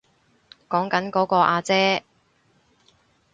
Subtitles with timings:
[0.67, 2.03] 講緊嗰個阿姐